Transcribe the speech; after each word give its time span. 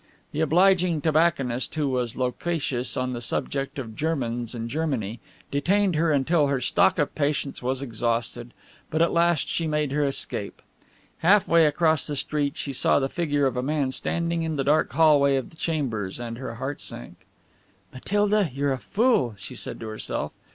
The 0.31 0.41
obliging 0.41 1.01
tobacconist, 1.01 1.75
who 1.75 1.87
was 1.87 2.17
loquacious 2.17 2.97
on 2.97 3.13
the 3.13 3.21
subject 3.21 3.77
of 3.77 3.95
Germans 3.95 4.55
and 4.55 4.67
Germany, 4.67 5.19
detained 5.51 5.93
her 5.95 6.11
until 6.11 6.47
her 6.47 6.59
stock 6.59 6.97
of 6.97 7.13
patience 7.13 7.61
was 7.61 7.83
exhausted; 7.83 8.51
but 8.89 9.03
at 9.03 9.11
last 9.13 9.47
she 9.47 9.67
made 9.67 9.91
her 9.91 10.03
escape. 10.03 10.63
Half 11.19 11.47
way 11.47 11.67
across 11.67 12.07
the 12.07 12.15
street 12.15 12.57
she 12.57 12.73
saw 12.73 12.97
the 12.97 13.09
figure 13.09 13.45
of 13.45 13.55
a 13.55 13.61
man 13.61 13.91
standing 13.91 14.41
in 14.41 14.55
the 14.55 14.63
dark 14.63 14.91
hallway 14.91 15.35
of 15.35 15.51
the 15.51 15.55
chambers, 15.55 16.19
and 16.19 16.39
her 16.39 16.55
heart 16.55 16.81
sank. 16.81 17.27
"Matilda, 17.93 18.49
you're 18.51 18.73
a 18.73 18.79
fool," 18.79 19.35
she 19.37 19.53
said 19.53 19.79
to 19.81 19.87
herself. 19.87 20.31